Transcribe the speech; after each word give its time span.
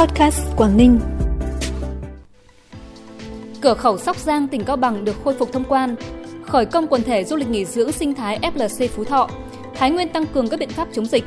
Podcast 0.00 0.40
Quảng 0.56 0.76
Ninh. 0.76 1.00
Cửa 3.60 3.74
khẩu 3.74 3.98
Sóc 3.98 4.16
Giang, 4.16 4.48
tỉnh 4.48 4.64
Cao 4.64 4.76
Bằng 4.76 5.04
được 5.04 5.16
khôi 5.24 5.34
phục 5.34 5.52
thông 5.52 5.64
quan. 5.64 5.94
Khởi 6.42 6.66
công 6.66 6.86
quần 6.86 7.02
thể 7.02 7.24
du 7.24 7.36
lịch 7.36 7.48
nghỉ 7.48 7.64
dưỡng 7.64 7.92
sinh 7.92 8.14
thái 8.14 8.38
FLC 8.38 8.88
Phú 8.88 9.04
Thọ. 9.04 9.30
Thái 9.74 9.90
Nguyên 9.90 10.08
tăng 10.08 10.26
cường 10.26 10.48
các 10.48 10.60
biện 10.60 10.68
pháp 10.68 10.88
chống 10.92 11.06
dịch. 11.06 11.24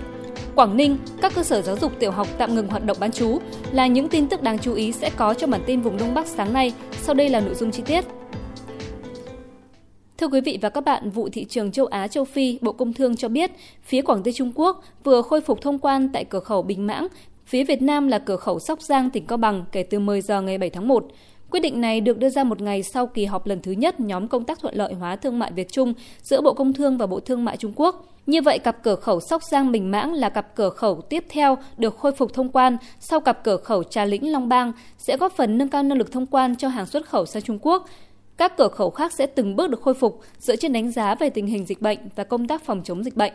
Quảng 0.56 0.78
Ninh, 0.78 0.98
các 1.22 1.32
cơ 1.36 1.44
sở 1.44 1.62
giáo 1.62 1.78
dục 1.78 1.92
tiểu 2.00 2.12
học 2.12 2.28
tạm 2.38 2.56
ngừng 2.56 2.68
hoạt 2.68 2.86
động 2.86 2.98
bán 3.00 3.12
trú 3.12 3.40
là 3.72 3.88
những 3.88 4.10
tin 4.10 4.28
tức 4.28 4.42
đáng 4.42 4.60
chú 4.60 4.74
ý 4.74 4.92
sẽ 4.92 5.10
có 5.16 5.34
trong 5.34 5.52
bản 5.52 5.62
tin 5.66 5.82
vùng 5.82 5.98
Đông 5.98 6.14
Bắc 6.14 6.28
sáng 6.28 6.54
nay. 6.54 6.74
Sau 7.02 7.16
đây 7.16 7.30
là 7.30 7.40
nội 7.40 7.56
dung 7.56 7.72
chi 7.72 7.84
tiết. 7.86 8.06
Thưa 10.18 10.28
quý 10.28 10.42
vị 10.42 10.60
và 10.62 10.70
các 10.70 10.82
bạn, 10.82 11.10
vụ 11.10 11.30
thị 11.30 11.46
trường 11.46 11.72
châu 11.72 11.86
Á 11.86 12.08
châu 12.08 12.26
Phi, 12.26 12.60
Bộ 12.62 12.72
Công 12.72 12.94
Thương 12.94 13.16
cho 13.16 13.30
biết, 13.30 13.52
phía 13.84 14.02
Quảng 14.02 14.24
Tây 14.24 14.34
Trung 14.34 14.52
Quốc 14.56 14.84
vừa 15.04 15.22
khôi 15.22 15.42
phục 15.42 15.62
thông 15.62 15.80
quan 15.80 16.10
tại 16.14 16.26
cửa 16.26 16.40
khẩu 16.40 16.62
Bình 16.62 16.88
Mãng, 16.88 17.08
phía 17.46 17.64
Việt 17.64 17.82
Nam 17.82 18.08
là 18.08 18.20
cửa 18.20 18.36
khẩu 18.36 18.60
Sóc 18.60 18.82
Giang, 18.82 19.10
tỉnh 19.10 19.26
Cao 19.26 19.38
Bằng 19.38 19.66
kể 19.72 19.84
từ 19.84 20.00
10 20.00 20.22
giờ 20.22 20.42
ngày 20.42 20.58
7 20.58 20.70
tháng 20.70 20.88
1. 20.88 21.06
Quyết 21.52 21.60
định 21.60 21.82
này 21.82 22.02
được 22.02 22.18
đưa 22.18 22.30
ra 22.30 22.44
một 22.44 22.62
ngày 22.62 22.84
sau 22.84 23.08
kỳ 23.08 23.26
họp 23.26 23.46
lần 23.46 23.62
thứ 23.62 23.72
nhất 23.72 24.00
nhóm 24.00 24.28
công 24.28 24.44
tác 24.44 24.60
thuận 24.60 24.76
lợi 24.76 24.94
hóa 24.94 25.16
thương 25.16 25.40
mại 25.40 25.52
Việt 25.52 25.72
Trung 25.72 25.94
giữa 26.22 26.42
Bộ 26.42 26.54
Công 26.54 26.74
Thương 26.74 26.98
và 26.98 27.06
Bộ 27.06 27.20
Thương 27.20 27.46
mại 27.46 27.58
Trung 27.58 27.74
Quốc. 27.76 28.06
Như 28.26 28.42
vậy, 28.42 28.60
cặp 28.60 28.84
cửa 28.84 28.96
khẩu 28.96 29.20
Sóc 29.20 29.44
Giang 29.44 29.72
Bình 29.72 29.92
Mãng 29.92 30.14
là 30.14 30.30
cặp 30.30 30.56
cửa 30.56 30.70
khẩu 30.70 31.02
tiếp 31.02 31.26
theo 31.30 31.58
được 31.78 31.98
khôi 31.98 32.12
phục 32.12 32.34
thông 32.34 32.50
quan 32.50 32.78
sau 33.00 33.20
cặp 33.20 33.44
cửa 33.44 33.58
khẩu 33.58 33.84
Trà 33.84 34.06
Lĩnh 34.06 34.32
Long 34.32 34.50
Bang 34.50 34.72
sẽ 34.98 35.18
góp 35.18 35.34
phần 35.34 35.58
nâng 35.58 35.70
cao 35.70 35.84
năng 35.84 35.98
lực 35.98 36.12
thông 36.12 36.26
quan 36.26 36.56
cho 36.56 36.68
hàng 36.68 36.86
xuất 36.86 37.06
khẩu 37.06 37.26
sang 37.26 37.44
Trung 37.44 37.60
Quốc. 37.62 37.88
Các 38.38 38.58
cửa 38.58 38.68
khẩu 38.68 38.90
khác 38.90 39.14
sẽ 39.14 39.26
từng 39.26 39.56
bước 39.56 39.70
được 39.70 39.82
khôi 39.82 39.94
phục 39.94 40.20
dựa 40.40 40.56
trên 40.56 40.74
đánh 40.74 40.92
giá 40.92 41.16
về 41.16 41.30
tình 41.30 41.48
hình 41.48 41.66
dịch 41.66 41.82
bệnh 41.82 42.00
và 42.16 42.24
công 42.24 42.48
tác 42.48 42.66
phòng 42.66 42.82
chống 42.84 43.04
dịch 43.04 43.16
bệnh. 43.16 43.34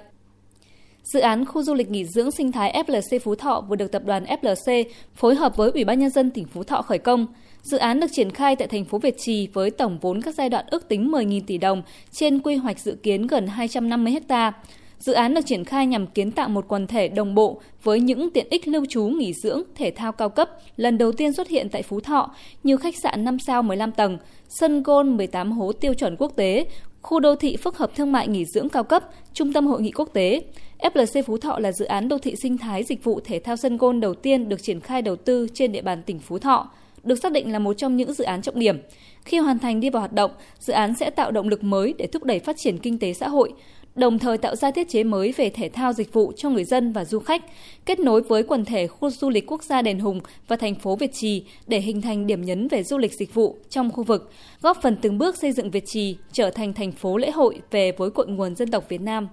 Dự 1.12 1.20
án 1.20 1.44
khu 1.44 1.62
du 1.62 1.74
lịch 1.74 1.90
nghỉ 1.90 2.04
dưỡng 2.04 2.30
sinh 2.30 2.52
thái 2.52 2.82
FLC 2.86 3.18
Phú 3.18 3.34
Thọ 3.34 3.64
vừa 3.68 3.76
được 3.76 3.92
tập 3.92 4.02
đoàn 4.04 4.24
FLC 4.24 4.84
phối 5.14 5.34
hợp 5.34 5.56
với 5.56 5.70
Ủy 5.70 5.84
ban 5.84 5.98
nhân 5.98 6.10
dân 6.10 6.30
tỉnh 6.30 6.46
Phú 6.46 6.62
Thọ 6.62 6.82
khởi 6.82 6.98
công. 6.98 7.26
Dự 7.62 7.78
án 7.78 8.00
được 8.00 8.06
triển 8.12 8.30
khai 8.30 8.56
tại 8.56 8.68
thành 8.68 8.84
phố 8.84 8.98
Việt 8.98 9.14
Trì 9.18 9.46
với 9.46 9.70
tổng 9.70 9.98
vốn 10.00 10.22
các 10.22 10.34
giai 10.34 10.48
đoạn 10.48 10.64
ước 10.70 10.88
tính 10.88 11.10
10.000 11.10 11.40
tỷ 11.46 11.58
đồng 11.58 11.82
trên 12.10 12.40
quy 12.40 12.56
hoạch 12.56 12.78
dự 12.78 12.96
kiến 13.02 13.26
gần 13.26 13.46
250 13.46 14.14
ha. 14.28 14.52
Dự 14.98 15.12
án 15.12 15.34
được 15.34 15.46
triển 15.46 15.64
khai 15.64 15.86
nhằm 15.86 16.06
kiến 16.06 16.30
tạo 16.30 16.48
một 16.48 16.64
quần 16.68 16.86
thể 16.86 17.08
đồng 17.08 17.34
bộ 17.34 17.60
với 17.82 18.00
những 18.00 18.30
tiện 18.30 18.46
ích 18.50 18.68
lưu 18.68 18.84
trú 18.88 19.06
nghỉ 19.06 19.32
dưỡng, 19.32 19.62
thể 19.74 19.90
thao 19.90 20.12
cao 20.12 20.28
cấp 20.28 20.50
lần 20.76 20.98
đầu 20.98 21.12
tiên 21.12 21.32
xuất 21.32 21.48
hiện 21.48 21.68
tại 21.68 21.82
Phú 21.82 22.00
Thọ 22.00 22.34
như 22.62 22.76
khách 22.76 22.96
sạn 22.96 23.24
5 23.24 23.38
sao 23.38 23.62
15 23.62 23.92
tầng, 23.92 24.18
sân 24.48 24.82
golf 24.82 25.16
18 25.16 25.52
hố 25.52 25.72
tiêu 25.72 25.94
chuẩn 25.94 26.16
quốc 26.16 26.32
tế, 26.36 26.66
khu 27.02 27.20
đô 27.20 27.34
thị 27.34 27.56
phức 27.56 27.78
hợp 27.78 27.90
thương 27.96 28.12
mại 28.12 28.28
nghỉ 28.28 28.44
dưỡng 28.44 28.68
cao 28.68 28.84
cấp, 28.84 29.04
trung 29.32 29.52
tâm 29.52 29.66
hội 29.66 29.82
nghị 29.82 29.90
quốc 29.90 30.08
tế. 30.12 30.42
FLC 30.78 31.22
Phú 31.22 31.38
Thọ 31.38 31.58
là 31.58 31.72
dự 31.72 31.84
án 31.84 32.08
đô 32.08 32.18
thị 32.18 32.36
sinh 32.42 32.58
thái 32.58 32.84
dịch 32.84 33.04
vụ 33.04 33.20
thể 33.24 33.38
thao 33.38 33.56
sân 33.56 33.76
gôn 33.76 34.00
đầu 34.00 34.14
tiên 34.14 34.48
được 34.48 34.62
triển 34.62 34.80
khai 34.80 35.02
đầu 35.02 35.16
tư 35.16 35.46
trên 35.54 35.72
địa 35.72 35.82
bàn 35.82 36.02
tỉnh 36.02 36.18
Phú 36.18 36.38
Thọ 36.38 36.70
được 37.04 37.14
xác 37.22 37.32
định 37.32 37.52
là 37.52 37.58
một 37.58 37.74
trong 37.74 37.96
những 37.96 38.12
dự 38.12 38.24
án 38.24 38.42
trọng 38.42 38.58
điểm. 38.58 38.78
Khi 39.24 39.38
hoàn 39.38 39.58
thành 39.58 39.80
đi 39.80 39.90
vào 39.90 40.00
hoạt 40.00 40.12
động, 40.12 40.30
dự 40.58 40.72
án 40.72 40.94
sẽ 40.94 41.10
tạo 41.10 41.30
động 41.30 41.48
lực 41.48 41.64
mới 41.64 41.94
để 41.98 42.06
thúc 42.06 42.24
đẩy 42.24 42.38
phát 42.38 42.56
triển 42.58 42.78
kinh 42.78 42.98
tế 42.98 43.12
xã 43.12 43.28
hội, 43.28 43.52
đồng 43.98 44.18
thời 44.18 44.38
tạo 44.38 44.56
ra 44.56 44.70
thiết 44.70 44.88
chế 44.88 45.04
mới 45.04 45.32
về 45.32 45.50
thể 45.50 45.68
thao 45.68 45.92
dịch 45.92 46.12
vụ 46.12 46.32
cho 46.36 46.50
người 46.50 46.64
dân 46.64 46.92
và 46.92 47.04
du 47.04 47.18
khách, 47.18 47.44
kết 47.86 48.00
nối 48.00 48.22
với 48.22 48.42
quần 48.42 48.64
thể 48.64 48.86
khu 48.86 49.10
du 49.10 49.30
lịch 49.30 49.46
quốc 49.46 49.62
gia 49.62 49.82
Đền 49.82 49.98
Hùng 49.98 50.20
và 50.48 50.56
thành 50.56 50.74
phố 50.74 50.96
Việt 50.96 51.10
Trì 51.14 51.44
để 51.66 51.80
hình 51.80 52.02
thành 52.02 52.26
điểm 52.26 52.42
nhấn 52.42 52.68
về 52.68 52.82
du 52.82 52.98
lịch 52.98 53.14
dịch 53.14 53.34
vụ 53.34 53.56
trong 53.70 53.92
khu 53.92 54.04
vực, 54.04 54.32
góp 54.60 54.78
phần 54.82 54.96
từng 55.02 55.18
bước 55.18 55.36
xây 55.36 55.52
dựng 55.52 55.70
Việt 55.70 55.86
Trì 55.86 56.16
trở 56.32 56.50
thành 56.50 56.72
thành 56.72 56.92
phố 56.92 57.16
lễ 57.16 57.30
hội 57.30 57.60
về 57.70 57.92
với 57.92 58.10
cội 58.10 58.26
nguồn 58.28 58.54
dân 58.54 58.70
tộc 58.70 58.88
Việt 58.88 59.00
Nam. 59.00 59.28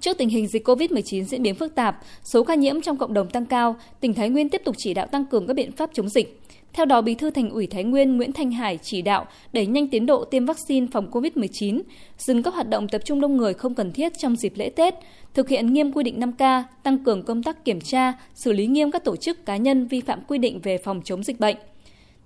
Trước 0.00 0.18
tình 0.18 0.28
hình 0.28 0.46
dịch 0.46 0.68
COVID-19 0.68 1.24
diễn 1.24 1.42
biến 1.42 1.54
phức 1.54 1.74
tạp, 1.74 1.98
số 2.22 2.44
ca 2.44 2.54
nhiễm 2.54 2.80
trong 2.80 2.96
cộng 2.96 3.14
đồng 3.14 3.30
tăng 3.30 3.46
cao, 3.46 3.76
tỉnh 4.00 4.14
Thái 4.14 4.28
Nguyên 4.28 4.48
tiếp 4.48 4.62
tục 4.64 4.74
chỉ 4.78 4.94
đạo 4.94 5.06
tăng 5.06 5.26
cường 5.26 5.46
các 5.46 5.54
biện 5.54 5.72
pháp 5.72 5.90
chống 5.92 6.08
dịch. 6.08 6.40
Theo 6.76 6.86
đó, 6.86 7.00
Bí 7.00 7.14
thư 7.14 7.30
Thành 7.30 7.50
ủy 7.50 7.66
Thái 7.66 7.84
Nguyên 7.84 8.16
Nguyễn 8.16 8.32
Thanh 8.32 8.50
Hải 8.50 8.78
chỉ 8.82 9.02
đạo 9.02 9.26
đẩy 9.52 9.66
nhanh 9.66 9.88
tiến 9.88 10.06
độ 10.06 10.24
tiêm 10.24 10.46
vaccine 10.46 10.86
phòng 10.92 11.10
COVID-19, 11.10 11.82
dừng 12.18 12.42
các 12.42 12.54
hoạt 12.54 12.68
động 12.68 12.88
tập 12.88 13.02
trung 13.04 13.20
đông 13.20 13.36
người 13.36 13.54
không 13.54 13.74
cần 13.74 13.92
thiết 13.92 14.12
trong 14.18 14.36
dịp 14.36 14.52
lễ 14.56 14.68
Tết, 14.68 14.94
thực 15.34 15.48
hiện 15.48 15.72
nghiêm 15.72 15.92
quy 15.92 16.04
định 16.04 16.20
5K, 16.20 16.62
tăng 16.82 17.04
cường 17.04 17.22
công 17.22 17.42
tác 17.42 17.64
kiểm 17.64 17.80
tra, 17.80 18.12
xử 18.34 18.52
lý 18.52 18.66
nghiêm 18.66 18.90
các 18.90 19.04
tổ 19.04 19.16
chức 19.16 19.46
cá 19.46 19.56
nhân 19.56 19.86
vi 19.86 20.00
phạm 20.00 20.20
quy 20.28 20.38
định 20.38 20.60
về 20.62 20.78
phòng 20.78 21.00
chống 21.04 21.22
dịch 21.22 21.40
bệnh. 21.40 21.56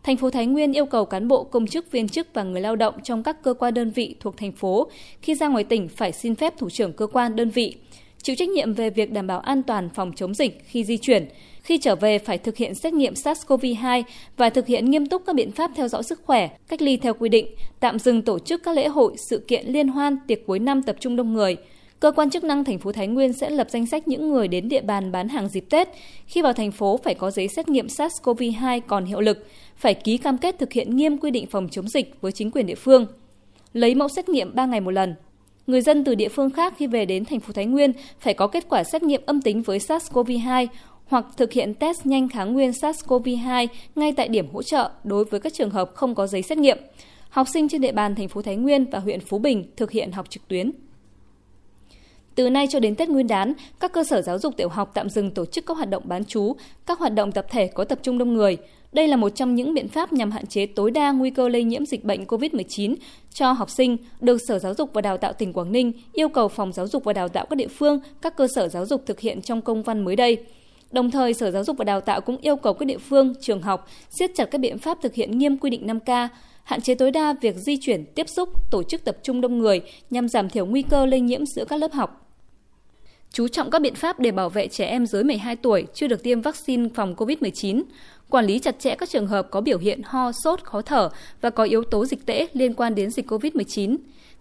Thành 0.03 0.16
phố 0.16 0.31
Thái 0.31 0.47
Nguyên 0.47 0.72
yêu 0.72 0.87
cầu 0.87 1.05
cán 1.05 1.28
bộ, 1.28 1.44
công 1.44 1.67
chức, 1.67 1.93
viên 1.93 2.09
chức 2.09 2.27
và 2.34 2.43
người 2.43 2.61
lao 2.61 2.77
động 2.77 2.94
trong 3.03 3.22
các 3.22 3.43
cơ 3.43 3.55
quan 3.55 3.75
đơn 3.75 3.91
vị 3.91 4.15
thuộc 4.21 4.37
thành 4.37 4.53
phố 4.53 4.91
khi 5.22 5.34
ra 5.34 5.49
ngoài 5.49 5.65
tỉnh 5.65 5.88
phải 5.88 6.12
xin 6.12 6.34
phép 6.34 6.59
thủ 6.59 6.71
trưởng 6.71 6.93
cơ 6.93 7.06
quan 7.06 7.37
đơn 7.37 7.50
vị, 7.50 7.77
chịu 8.22 8.36
trách 8.36 8.48
nhiệm 8.48 8.75
về 8.75 8.91
việc 8.91 9.12
đảm 9.12 9.26
bảo 9.26 9.41
an 9.41 9.62
toàn 9.62 9.88
phòng 9.94 10.12
chống 10.16 10.34
dịch 10.34 10.62
khi 10.64 10.84
di 10.84 10.97
chuyển. 10.97 11.28
Khi 11.62 11.78
trở 11.78 11.94
về 11.94 12.19
phải 12.19 12.38
thực 12.38 12.56
hiện 12.56 12.75
xét 12.75 12.92
nghiệm 12.92 13.14
SARS-CoV-2 13.14 14.03
và 14.36 14.50
thực 14.50 14.66
hiện 14.66 14.91
nghiêm 14.91 15.06
túc 15.06 15.22
các 15.26 15.36
biện 15.36 15.53
pháp 15.53 15.70
theo 15.76 15.88
dõi 15.88 16.03
sức 16.03 16.20
khỏe, 16.25 16.48
cách 16.69 16.82
ly 16.82 16.97
theo 16.97 17.14
quy 17.14 17.28
định, 17.28 17.47
tạm 17.81 17.98
dừng 17.98 18.22
tổ 18.22 18.38
chức 18.38 18.62
các 18.62 18.76
lễ 18.76 18.88
hội, 18.88 19.14
sự 19.16 19.44
kiện 19.48 19.66
liên 19.66 19.88
hoan, 19.88 20.16
tiệc 20.26 20.47
cuối 20.47 20.58
năm 20.58 20.82
tập 20.82 20.97
trung 21.00 21.16
đông 21.16 21.34
người. 21.34 21.56
Cơ 22.00 22.12
quan 22.12 22.31
chức 22.31 22.44
năng 22.44 22.64
thành 22.64 22.78
phố 22.78 22.92
Thái 22.92 23.06
Nguyên 23.06 23.32
sẽ 23.32 23.50
lập 23.50 23.66
danh 23.70 23.86
sách 23.86 24.08
những 24.08 24.28
người 24.28 24.48
đến 24.48 24.69
địa 24.69 24.81
bàn 24.81 25.12
bán 25.12 25.28
hàng 25.28 25.48
dịp 25.48 25.64
Tết. 25.70 25.88
Khi 26.26 26.42
vào 26.42 26.52
thành 26.52 26.72
phố 26.72 27.00
phải 27.04 27.14
có 27.14 27.31
giấy 27.31 27.48
xét 27.48 27.69
nghiệm 27.69 27.87
SARS-CoV-2 27.87 28.81
còn 28.87 29.04
hiệu 29.04 29.20
lực, 29.20 29.47
phải 29.76 29.94
ký 29.94 30.16
cam 30.16 30.38
kết 30.38 30.58
thực 30.58 30.72
hiện 30.72 30.97
nghiêm 30.97 31.19
quy 31.19 31.31
định 31.31 31.47
phòng 31.47 31.69
chống 31.70 31.88
dịch 31.88 32.14
với 32.20 32.32
chính 32.32 32.50
quyền 32.50 32.66
địa 32.66 32.75
phương. 32.75 33.06
Lấy 33.72 33.94
mẫu 33.94 34.08
xét 34.08 34.28
nghiệm 34.28 34.54
3 34.54 34.66
ngày 34.66 34.81
một 34.81 34.91
lần. 34.91 35.14
Người 35.70 35.81
dân 35.81 36.04
từ 36.04 36.14
địa 36.14 36.28
phương 36.28 36.50
khác 36.50 36.75
khi 36.76 36.86
về 36.86 37.04
đến 37.04 37.25
thành 37.25 37.41
phố 37.41 37.53
Thái 37.53 37.66
Nguyên 37.66 37.92
phải 38.19 38.34
có 38.34 38.47
kết 38.47 38.66
quả 38.69 38.84
xét 38.84 39.03
nghiệm 39.03 39.22
âm 39.26 39.42
tính 39.42 39.62
với 39.62 39.78
SARS-CoV-2 39.78 40.66
hoặc 41.06 41.26
thực 41.36 41.53
hiện 41.53 41.75
test 41.75 42.06
nhanh 42.06 42.28
kháng 42.28 42.53
nguyên 42.53 42.70
SARS-CoV-2 42.70 43.66
ngay 43.94 44.12
tại 44.12 44.28
điểm 44.28 44.48
hỗ 44.53 44.62
trợ 44.62 44.91
đối 45.04 45.25
với 45.25 45.41
các 45.41 45.54
trường 45.54 45.70
hợp 45.70 45.91
không 45.94 46.14
có 46.14 46.26
giấy 46.26 46.42
xét 46.42 46.58
nghiệm. 46.58 46.78
Học 47.28 47.47
sinh 47.53 47.69
trên 47.69 47.81
địa 47.81 47.92
bàn 47.92 48.14
thành 48.14 48.28
phố 48.28 48.42
Thái 48.42 48.56
Nguyên 48.56 48.91
và 48.91 48.98
huyện 48.98 49.20
Phú 49.20 49.38
Bình 49.38 49.64
thực 49.76 49.91
hiện 49.91 50.12
học 50.12 50.31
trực 50.31 50.48
tuyến. 50.48 50.70
Từ 52.34 52.50
nay 52.50 52.66
cho 52.70 52.81
đến 52.81 52.94
Tết 52.94 53.08
Nguyên 53.08 53.26
đán, 53.26 53.52
các 53.81 53.92
cơ 53.92 54.04
sở 54.04 54.22
giáo 54.22 54.38
dục 54.38 54.56
tiểu 54.56 54.69
học 54.69 54.91
tạm 54.94 55.10
dừng 55.10 55.31
tổ 55.31 55.47
chức 55.47 55.66
các 55.66 55.76
hoạt 55.76 55.91
động 55.91 56.02
bán 56.06 56.25
trú, 56.25 56.56
các 56.87 56.98
hoạt 56.98 57.14
động 57.14 57.32
tập 57.32 57.47
thể 57.50 57.66
có 57.66 57.84
tập 57.84 57.98
trung 58.02 58.19
đông 58.19 58.34
người. 58.34 58.56
Đây 58.93 59.09
là 59.09 59.17
một 59.17 59.28
trong 59.28 59.55
những 59.55 59.75
biện 59.75 59.89
pháp 59.89 60.12
nhằm 60.12 60.31
hạn 60.31 60.47
chế 60.47 60.67
tối 60.67 60.91
đa 60.91 61.12
nguy 61.12 61.31
cơ 61.31 61.49
lây 61.49 61.65
nhiễm 61.65 61.87
dịch 61.87 62.05
bệnh 62.05 62.25
COVID-19 62.25 62.95
cho 63.33 63.53
học 63.53 63.71
sinh, 63.71 63.97
được 64.21 64.39
Sở 64.49 64.59
Giáo 64.59 64.75
dục 64.75 64.91
và 64.93 65.01
Đào 65.01 65.17
tạo 65.17 65.33
tỉnh 65.33 65.53
Quảng 65.53 65.73
Ninh 65.73 65.93
yêu 66.12 66.28
cầu 66.28 66.49
Phòng 66.49 66.73
Giáo 66.73 66.87
dục 66.87 67.05
và 67.05 67.12
Đào 67.12 67.29
tạo 67.29 67.47
các 67.50 67.56
địa 67.56 67.69
phương, 67.69 68.00
các 68.23 68.37
cơ 68.37 68.49
sở 68.55 68.69
giáo 68.69 68.87
dục 68.87 69.03
thực 69.06 69.21
hiện 69.21 69.43
trong 69.43 69.62
công 69.62 69.83
văn 69.83 70.05
mới 70.05 70.17
đây. 70.17 70.45
Đồng 70.93 71.11
thời, 71.11 71.34
Sở 71.34 71.50
Giáo 71.50 71.65
dục 71.65 71.77
và 71.77 71.84
Đào 71.84 72.00
tạo 72.00 72.21
cũng 72.21 72.37
yêu 72.37 72.56
cầu 72.56 72.75
các 72.75 72.87
địa 72.87 72.99
phương, 72.99 73.34
trường 73.41 73.62
học 73.62 73.89
siết 74.11 74.31
chặt 74.34 74.45
các 74.45 74.59
biện 74.59 74.79
pháp 74.79 74.99
thực 75.03 75.15
hiện 75.15 75.39
nghiêm 75.39 75.59
quy 75.59 75.71
định 75.71 75.87
5K, 75.87 76.29
hạn 76.65 76.81
chế 76.81 76.95
tối 76.95 77.11
đa 77.11 77.34
việc 77.41 77.56
di 77.56 77.77
chuyển, 77.81 78.05
tiếp 78.05 78.29
xúc, 78.29 78.49
tổ 78.71 78.83
chức 78.83 79.05
tập 79.05 79.17
trung 79.23 79.41
đông 79.41 79.59
người 79.59 79.81
nhằm 80.11 80.29
giảm 80.29 80.49
thiểu 80.49 80.67
nguy 80.67 80.83
cơ 80.83 81.06
lây 81.06 81.21
nhiễm 81.21 81.47
giữa 81.47 81.65
các 81.65 81.77
lớp 81.77 81.93
học. 81.93 82.27
Chú 83.33 83.49
trọng 83.49 83.71
các 83.71 83.83
biện 83.83 83.95
pháp 83.95 84.21
để 84.21 84.31
bảo 84.31 84.49
vệ 84.49 84.69
trẻ 84.69 84.87
em 84.87 85.06
dưới 85.06 85.25
12 85.25 85.56
tuổi 85.56 85.87
chưa 85.95 86.09
được 86.09 86.23
tiêm 86.23 86.41
vaccine 86.41 86.89
phòng 86.95 87.15
COVID-19, 87.15 87.83
quản 88.31 88.47
lý 88.47 88.59
chặt 88.59 88.79
chẽ 88.79 88.95
các 88.95 89.09
trường 89.09 89.27
hợp 89.27 89.51
có 89.51 89.61
biểu 89.61 89.79
hiện 89.79 90.03
ho, 90.05 90.33
sốt, 90.33 90.65
khó 90.65 90.83
thở 90.83 91.11
và 91.41 91.51
có 91.51 91.65
yếu 91.65 91.83
tố 91.85 92.07
dịch 92.07 92.27
tễ 92.27 92.47
liên 92.53 92.75
quan 92.75 92.95
đến 92.95 93.11
dịch 93.11 93.31
COVID-19, 93.31 93.97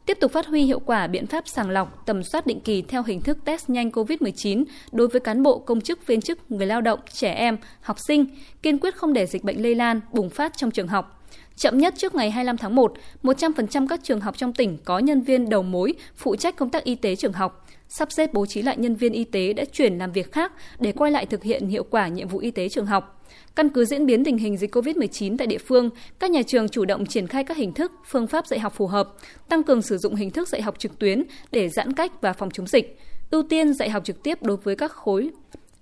tiếp 0.05 0.17
tục 0.19 0.31
phát 0.31 0.45
huy 0.45 0.63
hiệu 0.63 0.79
quả 0.79 1.07
biện 1.07 1.27
pháp 1.27 1.47
sàng 1.47 1.69
lọc, 1.69 2.05
tầm 2.05 2.23
soát 2.23 2.47
định 2.47 2.59
kỳ 2.59 2.81
theo 2.81 3.03
hình 3.03 3.21
thức 3.21 3.37
test 3.45 3.69
nhanh 3.69 3.89
COVID-19 3.89 4.63
đối 4.91 5.07
với 5.07 5.19
cán 5.19 5.43
bộ, 5.43 5.59
công 5.59 5.81
chức, 5.81 6.07
viên 6.07 6.21
chức, 6.21 6.51
người 6.51 6.67
lao 6.67 6.81
động, 6.81 6.99
trẻ 7.13 7.33
em, 7.33 7.57
học 7.81 7.97
sinh, 8.07 8.25
kiên 8.61 8.77
quyết 8.77 8.95
không 8.95 9.13
để 9.13 9.25
dịch 9.25 9.43
bệnh 9.43 9.63
lây 9.63 9.75
lan, 9.75 10.01
bùng 10.11 10.29
phát 10.29 10.57
trong 10.57 10.71
trường 10.71 10.87
học. 10.87 11.18
Chậm 11.59 11.77
nhất 11.77 11.93
trước 11.97 12.15
ngày 12.15 12.31
25 12.31 12.57
tháng 12.57 12.75
1, 12.75 12.93
100% 13.23 13.87
các 13.87 13.99
trường 14.03 14.21
học 14.21 14.37
trong 14.37 14.53
tỉnh 14.53 14.77
có 14.85 14.99
nhân 14.99 15.21
viên 15.21 15.49
đầu 15.49 15.63
mối 15.63 15.93
phụ 16.15 16.35
trách 16.35 16.55
công 16.55 16.69
tác 16.69 16.83
y 16.83 16.95
tế 16.95 17.15
trường 17.15 17.33
học, 17.33 17.67
sắp 17.89 18.11
xếp 18.11 18.33
bố 18.33 18.45
trí 18.45 18.61
lại 18.61 18.77
nhân 18.77 18.95
viên 18.95 19.13
y 19.13 19.23
tế 19.23 19.53
đã 19.53 19.65
chuyển 19.71 19.97
làm 19.97 20.11
việc 20.11 20.31
khác 20.31 20.51
để 20.79 20.91
quay 20.91 21.11
lại 21.11 21.25
thực 21.25 21.43
hiện 21.43 21.67
hiệu 21.67 21.83
quả 21.83 22.07
nhiệm 22.07 22.27
vụ 22.27 22.39
y 22.39 22.51
tế 22.51 22.69
trường 22.69 22.85
học. 22.85 23.25
Căn 23.55 23.69
cứ 23.69 23.85
diễn 23.85 24.05
biến 24.05 24.23
tình 24.23 24.37
hình 24.37 24.57
dịch 24.57 24.75
COVID-19 24.75 25.37
tại 25.37 25.47
địa 25.47 25.57
phương, 25.57 25.89
các 26.19 26.31
nhà 26.31 26.41
trường 26.47 26.69
chủ 26.69 26.85
động 26.85 27.05
triển 27.05 27.27
khai 27.27 27.43
các 27.43 27.57
hình 27.57 27.73
thức, 27.73 27.91
phương 28.05 28.27
pháp 28.27 28.47
dạy 28.47 28.59
học 28.59 28.73
phù 28.75 28.87
hợp, 28.87 29.09
tăng 29.49 29.63
cường 29.63 29.81
sử 29.81 29.97
dụng 29.97 30.15
hình 30.15 30.31
thức 30.31 30.47
dạy 30.47 30.61
học 30.61 30.79
trực 30.79 30.99
tuyến 30.99 31.23
để 31.51 31.69
giãn 31.69 31.93
cách 31.93 32.21
và 32.21 32.33
phòng 32.33 32.51
chống 32.51 32.67
dịch, 32.67 32.97
ưu 33.31 33.43
tiên 33.43 33.73
dạy 33.73 33.89
học 33.89 34.05
trực 34.05 34.23
tiếp 34.23 34.43
đối 34.43 34.57
với 34.57 34.75
các 34.75 34.91
khối 34.91 35.29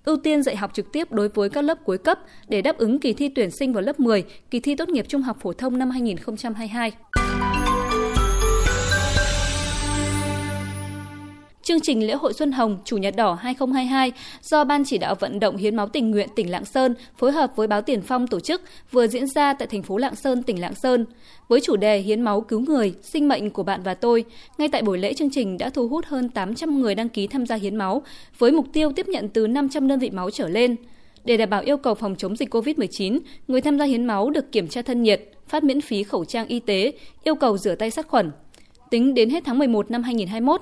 ưu 0.04 0.16
tiên 0.16 0.42
dạy 0.42 0.56
học 0.56 0.70
trực 0.74 0.92
tiếp 0.92 1.12
đối 1.12 1.28
với 1.28 1.48
các 1.48 1.64
lớp 1.64 1.78
cuối 1.84 1.98
cấp 1.98 2.18
để 2.48 2.62
đáp 2.62 2.78
ứng 2.78 3.00
kỳ 3.00 3.12
thi 3.12 3.28
tuyển 3.28 3.50
sinh 3.50 3.72
vào 3.72 3.82
lớp 3.82 4.00
10, 4.00 4.24
kỳ 4.50 4.60
thi 4.60 4.74
tốt 4.74 4.88
nghiệp 4.88 5.06
trung 5.08 5.22
học 5.22 5.36
phổ 5.40 5.52
thông 5.52 5.78
năm 5.78 5.90
2022. 5.90 6.92
Chương 11.68 11.80
trình 11.80 12.06
lễ 12.06 12.14
hội 12.14 12.32
Xuân 12.32 12.52
Hồng 12.52 12.78
Chủ 12.84 12.96
nhật 12.96 13.16
đỏ 13.16 13.34
2022 13.34 14.12
do 14.42 14.64
Ban 14.64 14.84
chỉ 14.84 14.98
đạo 14.98 15.14
vận 15.14 15.40
động 15.40 15.56
hiến 15.56 15.76
máu 15.76 15.88
tình 15.88 16.10
nguyện 16.10 16.28
tỉnh 16.36 16.50
Lạng 16.50 16.64
Sơn 16.64 16.94
phối 17.16 17.32
hợp 17.32 17.52
với 17.56 17.66
báo 17.66 17.82
Tiền 17.82 18.02
Phong 18.02 18.26
tổ 18.26 18.40
chức 18.40 18.62
vừa 18.90 19.06
diễn 19.06 19.26
ra 19.26 19.54
tại 19.54 19.68
thành 19.68 19.82
phố 19.82 19.96
Lạng 19.96 20.14
Sơn, 20.14 20.42
tỉnh 20.42 20.60
Lạng 20.60 20.74
Sơn. 20.74 21.06
Với 21.48 21.60
chủ 21.60 21.76
đề 21.76 21.98
hiến 21.98 22.20
máu 22.20 22.40
cứu 22.40 22.60
người, 22.60 22.94
sinh 23.02 23.28
mệnh 23.28 23.50
của 23.50 23.62
bạn 23.62 23.82
và 23.82 23.94
tôi, 23.94 24.24
ngay 24.58 24.68
tại 24.68 24.82
buổi 24.82 24.98
lễ 24.98 25.14
chương 25.14 25.30
trình 25.30 25.58
đã 25.58 25.70
thu 25.70 25.88
hút 25.88 26.04
hơn 26.06 26.28
800 26.28 26.80
người 26.80 26.94
đăng 26.94 27.08
ký 27.08 27.26
tham 27.26 27.46
gia 27.46 27.56
hiến 27.56 27.76
máu 27.76 28.02
với 28.38 28.52
mục 28.52 28.66
tiêu 28.72 28.92
tiếp 28.96 29.08
nhận 29.08 29.28
từ 29.28 29.46
500 29.46 29.88
đơn 29.88 29.98
vị 29.98 30.10
máu 30.10 30.30
trở 30.30 30.48
lên. 30.48 30.76
Để 31.24 31.36
đảm 31.36 31.50
bảo 31.50 31.62
yêu 31.62 31.76
cầu 31.76 31.94
phòng 31.94 32.14
chống 32.18 32.36
dịch 32.36 32.54
COVID-19, 32.54 33.18
người 33.48 33.60
tham 33.60 33.78
gia 33.78 33.84
hiến 33.84 34.06
máu 34.06 34.30
được 34.30 34.52
kiểm 34.52 34.68
tra 34.68 34.82
thân 34.82 35.02
nhiệt, 35.02 35.30
phát 35.48 35.64
miễn 35.64 35.80
phí 35.80 36.02
khẩu 36.02 36.24
trang 36.24 36.46
y 36.46 36.60
tế, 36.60 36.92
yêu 37.24 37.34
cầu 37.34 37.58
rửa 37.58 37.74
tay 37.74 37.90
sát 37.90 38.06
khuẩn. 38.08 38.30
Tính 38.90 39.14
đến 39.14 39.30
hết 39.30 39.44
tháng 39.44 39.58
11 39.58 39.90
năm 39.90 40.02
2021, 40.02 40.60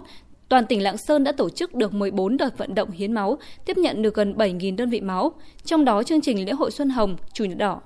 toàn 0.49 0.67
tỉnh 0.67 0.83
Lạng 0.83 0.99
Sơn 0.99 1.25
đã 1.25 1.33
tổ 1.33 1.51
chức 1.51 1.75
được 1.75 1.95
14 1.95 2.37
đợt 2.37 2.59
vận 2.59 2.75
động 2.75 2.91
hiến 2.91 3.13
máu, 3.13 3.39
tiếp 3.65 3.77
nhận 3.77 4.03
được 4.03 4.15
gần 4.15 4.35
7.000 4.37 4.77
đơn 4.77 4.91
vị 4.91 5.01
máu, 5.01 5.33
trong 5.65 5.85
đó 5.85 6.03
chương 6.03 6.21
trình 6.21 6.47
lễ 6.47 6.53
hội 6.53 6.71
Xuân 6.71 6.91
Hồng, 6.91 7.17
Chủ 7.33 7.45
nhật 7.45 7.59
đỏ. 7.59 7.81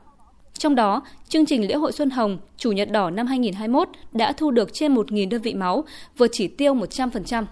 Trong 0.52 0.74
đó, 0.74 1.02
chương 1.28 1.46
trình 1.46 1.68
lễ 1.68 1.74
hội 1.74 1.92
Xuân 1.92 2.10
Hồng, 2.10 2.38
Chủ 2.56 2.72
nhật 2.72 2.90
đỏ 2.90 3.10
năm 3.10 3.26
2021 3.26 3.88
đã 4.12 4.32
thu 4.32 4.50
được 4.50 4.72
trên 4.72 4.94
1.000 4.94 5.28
đơn 5.28 5.42
vị 5.42 5.54
máu, 5.54 5.84
vượt 6.16 6.28
chỉ 6.32 6.48
tiêu 6.48 6.74
100%. 6.74 7.44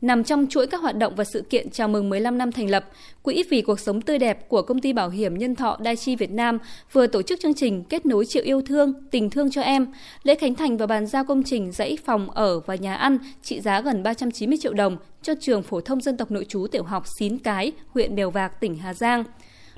Nằm 0.00 0.24
trong 0.24 0.46
chuỗi 0.50 0.66
các 0.66 0.80
hoạt 0.80 0.96
động 0.96 1.14
và 1.16 1.24
sự 1.24 1.42
kiện 1.50 1.70
chào 1.70 1.88
mừng 1.88 2.08
15 2.08 2.38
năm 2.38 2.52
thành 2.52 2.70
lập, 2.70 2.84
Quỹ 3.22 3.44
vì 3.50 3.62
cuộc 3.62 3.80
sống 3.80 4.00
tươi 4.00 4.18
đẹp 4.18 4.48
của 4.48 4.62
công 4.62 4.80
ty 4.80 4.92
bảo 4.92 5.08
hiểm 5.08 5.38
nhân 5.38 5.54
thọ 5.54 5.78
Daichi 5.84 6.16
Việt 6.16 6.30
Nam 6.30 6.58
vừa 6.92 7.06
tổ 7.06 7.22
chức 7.22 7.40
chương 7.40 7.54
trình 7.54 7.84
kết 7.84 8.06
nối 8.06 8.26
triệu 8.26 8.42
yêu 8.42 8.62
thương, 8.62 8.92
tình 9.10 9.30
thương 9.30 9.50
cho 9.50 9.62
em, 9.62 9.86
lễ 10.22 10.34
khánh 10.34 10.54
thành 10.54 10.76
và 10.76 10.86
bàn 10.86 11.06
giao 11.06 11.24
công 11.24 11.42
trình 11.42 11.72
dãy 11.72 11.98
phòng 12.04 12.30
ở 12.30 12.60
và 12.60 12.74
nhà 12.74 12.94
ăn 12.94 13.18
trị 13.42 13.60
giá 13.60 13.80
gần 13.80 14.02
390 14.02 14.58
triệu 14.62 14.72
đồng 14.72 14.96
cho 15.22 15.34
trường 15.40 15.62
phổ 15.62 15.80
thông 15.80 16.00
dân 16.00 16.16
tộc 16.16 16.30
nội 16.30 16.44
trú 16.48 16.66
tiểu 16.66 16.82
học 16.82 17.04
Xín 17.18 17.38
Cái, 17.38 17.72
huyện 17.88 18.14
Mèo 18.14 18.30
Vạc, 18.30 18.60
tỉnh 18.60 18.76
Hà 18.76 18.94
Giang 18.94 19.24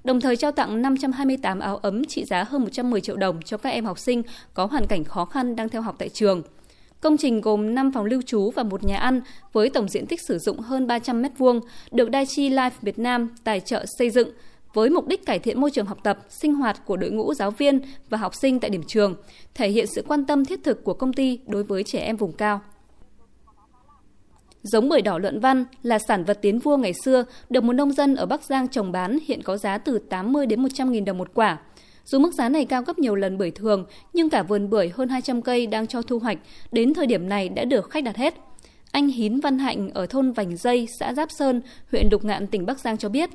đồng 0.04 0.20
thời 0.20 0.36
trao 0.36 0.52
tặng 0.52 0.82
528 0.82 1.60
áo 1.60 1.76
ấm 1.76 2.04
trị 2.04 2.24
giá 2.24 2.44
hơn 2.44 2.62
110 2.62 3.00
triệu 3.00 3.16
đồng 3.16 3.42
cho 3.42 3.56
các 3.56 3.70
em 3.70 3.84
học 3.84 3.98
sinh 3.98 4.22
có 4.54 4.66
hoàn 4.66 4.86
cảnh 4.86 5.04
khó 5.04 5.24
khăn 5.24 5.56
đang 5.56 5.68
theo 5.68 5.82
học 5.82 5.94
tại 5.98 6.08
trường. 6.08 6.42
Công 7.00 7.16
trình 7.16 7.40
gồm 7.40 7.74
5 7.74 7.92
phòng 7.92 8.04
lưu 8.04 8.22
trú 8.22 8.50
và 8.50 8.62
một 8.62 8.84
nhà 8.84 8.96
ăn 8.96 9.20
với 9.52 9.70
tổng 9.70 9.88
diện 9.88 10.06
tích 10.06 10.20
sử 10.20 10.38
dụng 10.38 10.58
hơn 10.58 10.86
300 10.86 11.22
m2, 11.22 11.60
được 11.92 12.08
Daichi 12.12 12.50
Life 12.50 12.70
Việt 12.82 12.98
Nam 12.98 13.28
tài 13.44 13.60
trợ 13.60 13.84
xây 13.98 14.10
dựng 14.10 14.28
với 14.74 14.90
mục 14.90 15.06
đích 15.06 15.26
cải 15.26 15.38
thiện 15.38 15.60
môi 15.60 15.70
trường 15.70 15.86
học 15.86 15.98
tập, 16.02 16.18
sinh 16.28 16.54
hoạt 16.54 16.86
của 16.86 16.96
đội 16.96 17.10
ngũ 17.10 17.34
giáo 17.34 17.50
viên 17.50 17.80
và 18.08 18.18
học 18.18 18.34
sinh 18.34 18.60
tại 18.60 18.70
điểm 18.70 18.82
trường, 18.86 19.14
thể 19.54 19.68
hiện 19.68 19.86
sự 19.86 20.04
quan 20.08 20.24
tâm 20.24 20.44
thiết 20.44 20.64
thực 20.64 20.84
của 20.84 20.94
công 20.94 21.12
ty 21.12 21.38
đối 21.46 21.64
với 21.64 21.84
trẻ 21.84 21.98
em 21.98 22.16
vùng 22.16 22.32
cao. 22.32 22.60
Giống 24.62 24.88
bưởi 24.88 25.02
đỏ 25.02 25.18
luận 25.18 25.40
văn 25.40 25.64
là 25.82 25.98
sản 25.98 26.24
vật 26.24 26.38
tiến 26.42 26.58
vua 26.58 26.76
ngày 26.76 26.92
xưa, 27.04 27.24
được 27.50 27.64
một 27.64 27.72
nông 27.72 27.92
dân 27.92 28.14
ở 28.14 28.26
Bắc 28.26 28.44
Giang 28.44 28.68
trồng 28.68 28.92
bán 28.92 29.18
hiện 29.26 29.42
có 29.42 29.56
giá 29.56 29.78
từ 29.78 29.98
80 29.98 30.46
đến 30.46 30.62
100 30.62 30.92
nghìn 30.92 31.04
đồng 31.04 31.18
một 31.18 31.30
quả. 31.34 31.58
Dù 32.10 32.18
mức 32.18 32.34
giá 32.34 32.48
này 32.48 32.64
cao 32.64 32.82
gấp 32.82 32.98
nhiều 32.98 33.14
lần 33.14 33.38
bưởi 33.38 33.50
thường, 33.50 33.84
nhưng 34.12 34.30
cả 34.30 34.42
vườn 34.42 34.70
bưởi 34.70 34.88
hơn 34.94 35.08
200 35.08 35.42
cây 35.42 35.66
đang 35.66 35.86
cho 35.86 36.02
thu 36.02 36.18
hoạch, 36.18 36.38
đến 36.72 36.94
thời 36.94 37.06
điểm 37.06 37.28
này 37.28 37.48
đã 37.48 37.64
được 37.64 37.90
khách 37.90 38.04
đặt 38.04 38.16
hết. 38.16 38.34
Anh 38.90 39.08
Hín 39.08 39.40
Văn 39.40 39.58
Hạnh 39.58 39.90
ở 39.94 40.06
thôn 40.06 40.32
Vành 40.32 40.56
Dây, 40.56 40.88
xã 40.98 41.14
Giáp 41.14 41.30
Sơn, 41.30 41.60
huyện 41.92 42.08
Lục 42.10 42.24
Ngạn, 42.24 42.46
tỉnh 42.46 42.66
Bắc 42.66 42.80
Giang 42.80 42.98
cho 42.98 43.08
biết, 43.08 43.30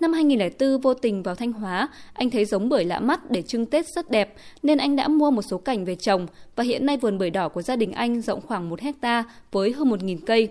Năm 0.00 0.12
2004 0.12 0.80
vô 0.80 0.94
tình 0.94 1.22
vào 1.22 1.34
Thanh 1.34 1.52
Hóa, 1.52 1.88
anh 2.12 2.30
thấy 2.30 2.44
giống 2.44 2.68
bưởi 2.68 2.84
lạ 2.84 3.00
mắt 3.00 3.30
để 3.30 3.42
trưng 3.42 3.66
Tết 3.66 3.86
rất 3.88 4.10
đẹp 4.10 4.34
nên 4.62 4.78
anh 4.78 4.96
đã 4.96 5.08
mua 5.08 5.30
một 5.30 5.42
số 5.42 5.58
cảnh 5.58 5.84
về 5.84 5.94
trồng 5.94 6.26
và 6.56 6.64
hiện 6.64 6.86
nay 6.86 6.96
vườn 6.96 7.18
bưởi 7.18 7.30
đỏ 7.30 7.48
của 7.48 7.62
gia 7.62 7.76
đình 7.76 7.92
anh 7.92 8.20
rộng 8.20 8.40
khoảng 8.40 8.68
1 8.68 8.80
hecta 8.80 9.24
với 9.52 9.72
hơn 9.72 9.90
1.000 9.90 10.18
cây. 10.26 10.48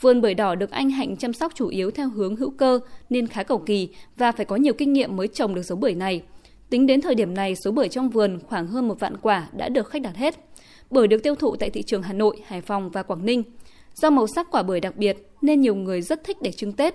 Vườn 0.00 0.20
bưởi 0.20 0.34
đỏ 0.34 0.54
được 0.54 0.70
anh 0.70 0.90
Hạnh 0.90 1.16
chăm 1.16 1.32
sóc 1.32 1.52
chủ 1.54 1.68
yếu 1.68 1.90
theo 1.90 2.08
hướng 2.08 2.36
hữu 2.36 2.50
cơ 2.50 2.80
nên 3.10 3.26
khá 3.26 3.42
cầu 3.42 3.58
kỳ 3.58 3.88
và 4.16 4.32
phải 4.32 4.46
có 4.46 4.56
nhiều 4.56 4.74
kinh 4.74 4.92
nghiệm 4.92 5.16
mới 5.16 5.28
trồng 5.28 5.54
được 5.54 5.62
giống 5.62 5.80
bưởi 5.80 5.94
này. 5.94 6.22
Tính 6.70 6.86
đến 6.86 7.00
thời 7.00 7.14
điểm 7.14 7.34
này, 7.34 7.56
số 7.56 7.70
bưởi 7.70 7.88
trong 7.88 8.10
vườn 8.10 8.38
khoảng 8.46 8.66
hơn 8.66 8.88
một 8.88 9.00
vạn 9.00 9.16
quả 9.16 9.48
đã 9.52 9.68
được 9.68 9.88
khách 9.88 10.02
đặt 10.02 10.16
hết. 10.16 10.34
Bưởi 10.90 11.08
được 11.08 11.22
tiêu 11.22 11.34
thụ 11.34 11.56
tại 11.56 11.70
thị 11.70 11.82
trường 11.82 12.02
Hà 12.02 12.12
Nội, 12.12 12.36
Hải 12.46 12.60
Phòng 12.60 12.90
và 12.90 13.02
Quảng 13.02 13.26
Ninh. 13.26 13.42
Do 13.94 14.10
màu 14.10 14.26
sắc 14.26 14.50
quả 14.50 14.62
bưởi 14.62 14.80
đặc 14.80 14.96
biệt 14.96 15.30
nên 15.42 15.60
nhiều 15.60 15.74
người 15.74 16.02
rất 16.02 16.24
thích 16.24 16.36
để 16.42 16.52
trưng 16.52 16.72
Tết. 16.72 16.94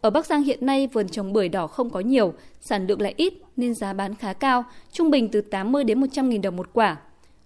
Ở 0.00 0.10
Bắc 0.10 0.26
Giang 0.26 0.42
hiện 0.42 0.66
nay 0.66 0.86
vườn 0.86 1.08
trồng 1.08 1.32
bưởi 1.32 1.48
đỏ 1.48 1.66
không 1.66 1.90
có 1.90 2.00
nhiều, 2.00 2.34
sản 2.60 2.86
lượng 2.86 3.00
lại 3.02 3.14
ít 3.16 3.34
nên 3.56 3.74
giá 3.74 3.92
bán 3.92 4.14
khá 4.14 4.32
cao, 4.32 4.64
trung 4.92 5.10
bình 5.10 5.28
từ 5.28 5.40
80 5.40 5.84
đến 5.84 6.00
100 6.00 6.30
000 6.30 6.40
đồng 6.40 6.56
một 6.56 6.68
quả. 6.72 6.96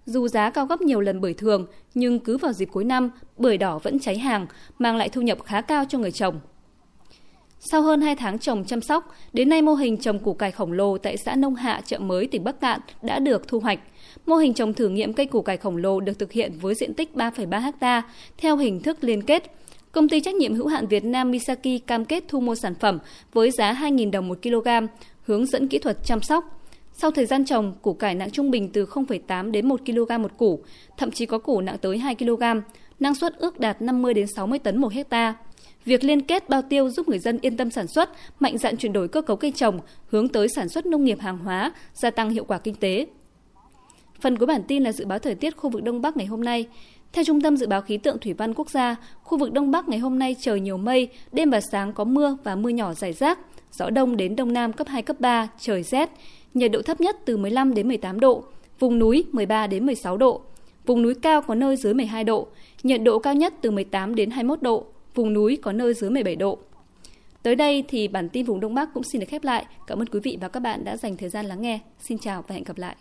Dù 0.06 0.28
giá 0.28 0.50
cao 0.50 0.66
gấp 0.66 0.80
nhiều 0.80 1.00
lần 1.00 1.20
bưởi 1.20 1.34
thường, 1.34 1.66
nhưng 1.94 2.19
cứ 2.19 2.38
vào 2.38 2.52
dịp 2.52 2.69
cuối 2.72 2.84
năm, 2.84 3.10
bưởi 3.38 3.58
đỏ 3.58 3.78
vẫn 3.78 3.98
cháy 3.98 4.19
hàng, 4.19 4.46
mang 4.78 4.96
lại 4.96 5.08
thu 5.08 5.20
nhập 5.20 5.38
khá 5.44 5.60
cao 5.60 5.84
cho 5.88 5.98
người 5.98 6.12
trồng. 6.12 6.40
Sau 7.61 7.82
hơn 7.82 8.00
2 8.00 8.17
tháng 8.17 8.38
trồng 8.38 8.64
chăm 8.64 8.81
sóc, 8.81 9.14
đến 9.32 9.49
nay 9.49 9.62
mô 9.62 9.75
hình 9.75 9.97
trồng 9.97 10.19
củ 10.19 10.35
cải 10.35 10.50
khổng 10.50 10.73
lồ 10.73 10.99
tại 10.99 11.17
xã 11.17 11.35
Nông 11.35 11.55
Hạ, 11.55 11.81
chợ 11.87 11.99
mới, 11.99 12.26
tỉnh 12.26 12.44
Bắc 12.44 12.61
Cạn 12.61 12.81
đã 13.03 13.19
được 13.19 13.49
thu 13.49 13.61
hoạch. 13.61 13.79
Mô 14.26 14.37
hình 14.37 14.55
trồng 14.55 14.75
thử 14.75 14.88
nghiệm 14.88 15.12
cây 15.12 15.26
củ 15.26 15.43
cải 15.43 15.56
khổng 15.56 15.76
lồ 15.76 16.00
được 16.00 16.19
thực 16.19 16.32
hiện 16.32 16.53
với 16.61 16.75
diện 16.75 16.94
tích 16.94 17.11
3,3 17.14 17.73
ha 17.81 18.03
theo 18.38 18.56
hình 18.56 18.81
thức 18.81 18.99
liên 19.00 19.23
kết. 19.23 19.53
Công 19.93 20.08
ty 20.08 20.20
trách 20.20 20.35
nhiệm 20.35 20.55
hữu 20.55 20.67
hạn 20.67 20.87
Việt 20.87 21.05
Nam 21.05 21.31
Misaki 21.31 21.87
cam 21.87 22.05
kết 22.05 22.25
thu 22.29 22.41
mua 22.41 22.55
sản 22.55 22.75
phẩm 22.75 22.99
với 23.32 23.50
giá 23.50 23.73
2.000 23.73 24.11
đồng 24.11 24.29
một 24.29 24.38
kg, 24.43 24.69
hướng 25.23 25.47
dẫn 25.47 25.69
kỹ 25.69 25.79
thuật 25.79 25.97
chăm 26.05 26.23
sóc. 26.23 26.61
Sau 26.93 27.11
thời 27.11 27.26
gian 27.26 27.44
trồng, 27.44 27.75
củ 27.82 27.93
cải 27.93 28.14
nặng 28.14 28.31
trung 28.31 28.50
bình 28.50 28.70
từ 28.73 28.87
0,8 28.87 29.50
đến 29.50 29.69
1 29.69 29.81
kg 29.87 30.23
một 30.23 30.37
củ, 30.37 30.61
thậm 30.97 31.11
chí 31.11 31.26
có 31.26 31.38
củ 31.38 31.61
nặng 31.61 31.79
tới 31.81 31.99
2 31.99 32.14
kg, 32.14 32.43
năng 33.00 33.14
suất 33.14 33.37
ước 33.37 33.61
đạt 33.61 33.82
50 33.82 34.14
đến 34.14 34.26
60 34.26 34.58
tấn 34.58 34.79
một 34.79 34.93
hecta. 34.93 35.35
Việc 35.86 36.04
liên 36.04 36.22
kết 36.22 36.48
bao 36.48 36.62
tiêu 36.62 36.90
giúp 36.90 37.08
người 37.08 37.18
dân 37.18 37.38
yên 37.40 37.56
tâm 37.56 37.70
sản 37.70 37.86
xuất, 37.86 38.10
mạnh 38.40 38.58
dạn 38.58 38.76
chuyển 38.76 38.92
đổi 38.92 39.08
cơ 39.08 39.22
cấu 39.22 39.36
cây 39.36 39.50
trồng, 39.50 39.80
hướng 40.06 40.28
tới 40.28 40.48
sản 40.48 40.68
xuất 40.68 40.86
nông 40.86 41.04
nghiệp 41.04 41.20
hàng 41.20 41.38
hóa, 41.38 41.72
gia 41.94 42.10
tăng 42.10 42.30
hiệu 42.30 42.44
quả 42.44 42.58
kinh 42.58 42.74
tế. 42.74 43.06
Phần 44.20 44.38
cuối 44.38 44.46
bản 44.46 44.62
tin 44.68 44.82
là 44.82 44.92
dự 44.92 45.06
báo 45.06 45.18
thời 45.18 45.34
tiết 45.34 45.56
khu 45.56 45.70
vực 45.70 45.82
Đông 45.82 46.02
Bắc 46.02 46.16
ngày 46.16 46.26
hôm 46.26 46.44
nay. 46.44 46.66
Theo 47.12 47.24
Trung 47.24 47.40
tâm 47.40 47.56
Dự 47.56 47.66
báo 47.66 47.82
Khí 47.82 47.98
tượng 47.98 48.18
Thủy 48.18 48.32
văn 48.32 48.54
Quốc 48.54 48.70
gia, 48.70 48.96
khu 49.22 49.38
vực 49.38 49.52
Đông 49.52 49.70
Bắc 49.70 49.88
ngày 49.88 49.98
hôm 49.98 50.18
nay 50.18 50.36
trời 50.40 50.60
nhiều 50.60 50.76
mây, 50.76 51.08
đêm 51.32 51.50
và 51.50 51.60
sáng 51.72 51.92
có 51.92 52.04
mưa 52.04 52.36
và 52.44 52.56
mưa 52.56 52.68
nhỏ 52.68 52.94
rải 52.94 53.12
rác, 53.12 53.38
gió 53.72 53.90
đông 53.90 54.16
đến 54.16 54.36
đông 54.36 54.52
nam 54.52 54.72
cấp 54.72 54.88
2, 54.88 55.02
cấp 55.02 55.20
3, 55.20 55.48
trời 55.60 55.82
rét, 55.82 56.10
nhiệt 56.54 56.72
độ 56.72 56.82
thấp 56.82 57.00
nhất 57.00 57.16
từ 57.24 57.36
15 57.36 57.74
đến 57.74 57.88
18 57.88 58.20
độ, 58.20 58.44
vùng 58.78 58.98
núi 58.98 59.24
13 59.32 59.66
đến 59.66 59.86
16 59.86 60.16
độ, 60.16 60.42
vùng 60.86 61.02
núi 61.02 61.14
cao 61.14 61.42
có 61.42 61.54
nơi 61.54 61.76
dưới 61.76 61.94
12 61.94 62.24
độ, 62.24 62.46
nhiệt 62.82 63.02
độ 63.02 63.18
cao 63.18 63.34
nhất 63.34 63.54
từ 63.60 63.70
18 63.70 64.14
đến 64.14 64.30
21 64.30 64.62
độ, 64.62 64.86
vùng 65.16 65.32
núi 65.32 65.58
có 65.62 65.72
nơi 65.72 65.94
dưới 65.94 66.10
17 66.10 66.36
độ. 66.36 66.58
Tới 67.42 67.54
đây 67.54 67.84
thì 67.88 68.08
bản 68.08 68.28
tin 68.28 68.44
vùng 68.44 68.60
Đông 68.60 68.74
Bắc 68.74 68.94
cũng 68.94 69.04
xin 69.04 69.20
được 69.20 69.26
khép 69.28 69.44
lại. 69.44 69.66
Cảm 69.86 69.98
ơn 69.98 70.08
quý 70.08 70.20
vị 70.22 70.38
và 70.40 70.48
các 70.48 70.60
bạn 70.60 70.84
đã 70.84 70.96
dành 70.96 71.16
thời 71.16 71.28
gian 71.28 71.46
lắng 71.46 71.62
nghe. 71.62 71.78
Xin 72.00 72.18
chào 72.18 72.44
và 72.48 72.54
hẹn 72.54 72.64
gặp 72.64 72.78
lại. 72.78 72.96